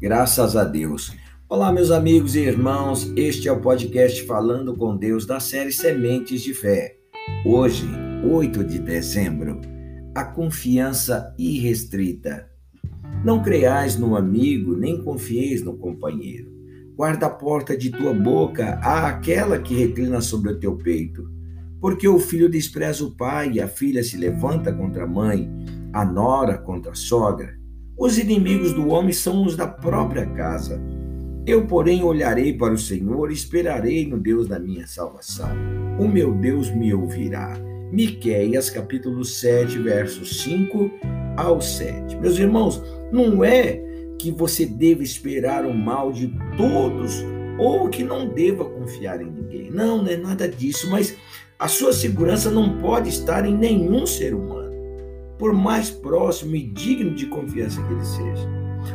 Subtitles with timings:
[0.00, 1.14] Graças a Deus.
[1.46, 3.12] Olá, meus amigos e irmãos.
[3.14, 6.96] Este é o podcast Falando com Deus da série Sementes de Fé.
[7.44, 7.86] Hoje,
[8.24, 9.60] 8 de dezembro,
[10.14, 12.48] a confiança irrestrita.
[13.22, 16.50] Não creais no amigo, nem confieis no companheiro.
[16.96, 21.30] Guarda a porta de tua boca àquela que reclina sobre o teu peito.
[21.78, 25.50] Porque o filho despreza o pai e a filha se levanta contra a mãe,
[25.92, 27.59] a nora contra a sogra.
[28.00, 30.80] Os inimigos do homem são os da própria casa.
[31.46, 35.50] Eu, porém, olharei para o Senhor e esperarei no Deus da minha salvação.
[35.98, 37.60] O meu Deus me ouvirá.
[37.92, 40.90] Miqueias, capítulo 7, versos 5
[41.36, 42.16] ao 7.
[42.16, 42.82] Meus irmãos,
[43.12, 43.78] não é
[44.18, 47.22] que você deva esperar o mal de todos
[47.58, 49.70] ou que não deva confiar em ninguém.
[49.70, 51.14] Não, não é nada disso, mas
[51.58, 54.59] a sua segurança não pode estar em nenhum ser humano
[55.40, 58.48] por mais próximo e digno de confiança que ele seja.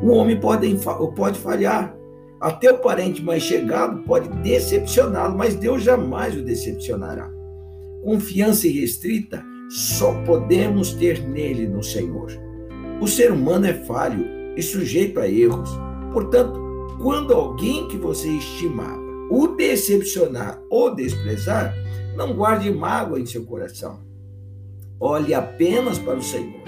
[0.00, 0.72] O homem pode,
[1.16, 1.98] pode falhar,
[2.40, 7.28] até o parente mais chegado pode decepcioná-lo, mas Deus jamais o decepcionará.
[8.04, 12.30] Confiança irrestrita só podemos ter nele, no Senhor.
[13.00, 14.24] O ser humano é falho
[14.56, 15.70] e sujeito a erros.
[16.12, 16.58] Portanto,
[17.02, 21.74] quando alguém que você estimava o decepcionar ou desprezar,
[22.16, 24.07] não guarde mágoa em seu coração.
[25.00, 26.62] Olhe apenas para o Senhor.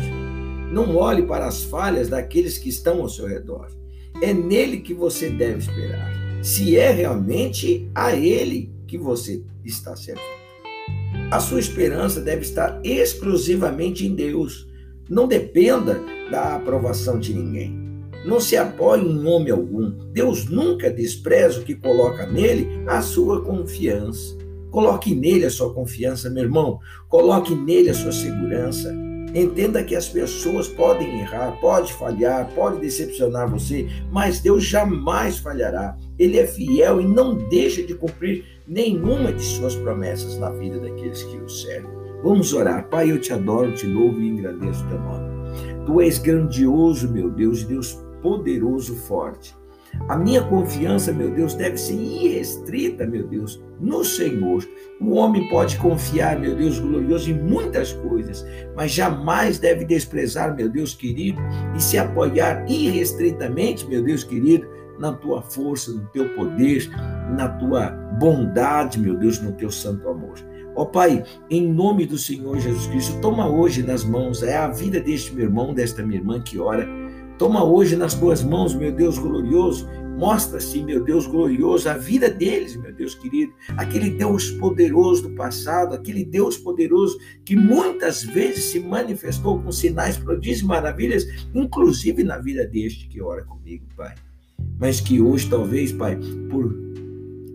[0.73, 3.69] Não olhe para as falhas daqueles que estão ao seu redor.
[4.23, 6.13] É nele que você deve esperar.
[6.41, 10.23] Se é realmente a ele que você está servindo.
[11.31, 14.69] A sua esperança deve estar exclusivamente em Deus.
[15.09, 16.01] Não dependa
[16.31, 17.81] da aprovação de ninguém.
[18.25, 19.91] Não se apoie em nome algum.
[20.13, 24.39] Deus nunca despreza o que coloca nele a sua confiança.
[24.71, 26.79] Coloque nele a sua confiança, meu irmão.
[27.09, 28.95] Coloque nele a sua segurança.
[29.35, 35.97] Entenda que as pessoas podem errar, pode falhar, pode decepcionar você, mas Deus jamais falhará.
[36.19, 41.23] Ele é fiel e não deixa de cumprir nenhuma de suas promessas na vida daqueles
[41.23, 41.91] que o servem.
[42.23, 42.89] Vamos orar.
[42.89, 45.31] Pai, eu te adoro, te louvo e engrandeço teu nome.
[45.87, 49.55] Tu és grandioso, meu Deus, Deus poderoso, forte.
[50.09, 54.67] A minha confiança, meu Deus, deve ser irrestrita, meu Deus, no Senhor.
[55.01, 58.45] O homem pode confiar, meu Deus glorioso, em muitas coisas,
[58.75, 61.41] mas jamais deve desprezar, meu Deus querido,
[61.77, 64.67] e se apoiar irrestritamente, meu Deus querido,
[64.99, 66.91] na tua força, no teu poder,
[67.37, 70.35] na tua bondade, meu Deus, no teu santo amor.
[70.75, 75.01] Ó Pai, em nome do Senhor Jesus Cristo, toma hoje nas mãos, é a vida
[75.01, 76.87] deste meu irmão, desta minha irmã que ora
[77.41, 79.89] Toma hoje nas tuas mãos, meu Deus glorioso.
[80.19, 83.51] Mostra-se, meu Deus glorioso, a vida deles, meu Deus querido.
[83.79, 90.19] Aquele Deus poderoso do passado, aquele Deus poderoso que muitas vezes se manifestou com sinais,
[90.19, 94.15] prodígios e maravilhas, inclusive na vida deste que ora comigo, Pai.
[94.79, 96.21] Mas que hoje, talvez, Pai,
[96.51, 96.79] por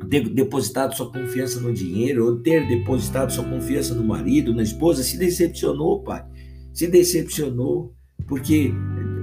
[0.10, 5.04] ter depositado sua confiança no dinheiro, ou ter depositado sua confiança no marido, na esposa,
[5.04, 6.26] se decepcionou, Pai.
[6.74, 7.94] Se decepcionou,
[8.28, 8.74] porque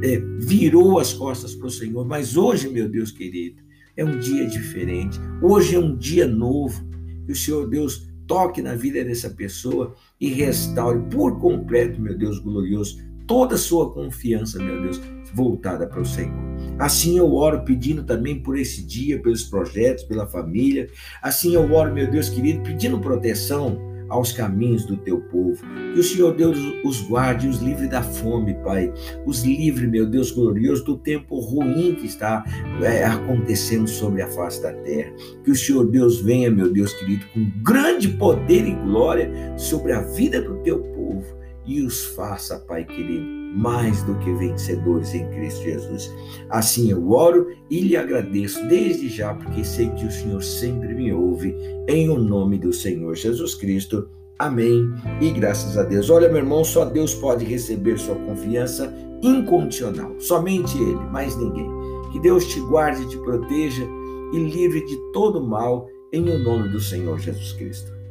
[0.03, 2.07] é, virou as costas para o Senhor.
[2.07, 3.63] Mas hoje, meu Deus querido,
[3.97, 5.19] é um dia diferente.
[5.41, 6.85] Hoje é um dia novo.
[7.25, 12.39] Que o Senhor Deus toque na vida dessa pessoa e restaure por completo, meu Deus
[12.39, 15.01] glorioso, toda a sua confiança, meu Deus,
[15.35, 16.35] voltada para o Senhor.
[16.79, 20.89] Assim eu oro pedindo também por esse dia, pelos projetos, pela família.
[21.23, 25.57] Assim eu oro, meu Deus querido, pedindo proteção aos caminhos do teu povo.
[25.95, 28.93] Que o Senhor Deus os guarde, os livre da fome, Pai.
[29.27, 32.45] Os livre, meu Deus glorioso, do tempo ruim que está
[32.83, 35.13] é, acontecendo sobre a face da terra.
[35.43, 40.01] Que o Senhor Deus venha, meu Deus querido, com grande poder e glória sobre a
[40.01, 45.63] vida do teu povo e os faça, Pai querido mais do que vencedores em Cristo
[45.63, 46.13] Jesus.
[46.49, 51.13] Assim eu oro e lhe agradeço desde já, porque sei que o Senhor sempre me
[51.13, 51.55] ouve,
[51.89, 54.09] em o nome do Senhor Jesus Cristo.
[54.39, 54.93] Amém.
[55.21, 56.11] E graças a Deus.
[56.11, 58.93] Olha, meu irmão, só Deus pode receber sua confiança
[59.23, 60.19] incondicional.
[60.19, 61.69] Somente Ele, mais ninguém.
[62.11, 63.87] Que Deus te guarde, te proteja
[64.33, 68.02] e livre de todo mal, em o nome do Senhor Jesus Cristo.